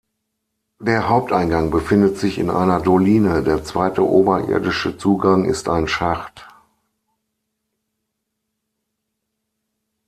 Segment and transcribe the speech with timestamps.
[0.79, 6.43] Der Haupteingang befindet sich in einer Doline, der zweite oberirdische Zugang ist ein Schacht.